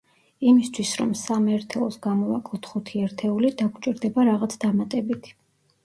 იმისთვის, 0.51 0.93
რომ 1.01 1.11
სამ 1.19 1.45
ერთეულს 1.59 1.99
გამოვაკლოთ 2.07 2.73
ხუთი 2.73 3.05
ერთეული 3.07 3.55
დაგვჭირდება 3.63 4.31
რაღაც 4.35 4.61
დამატებითი. 4.69 5.41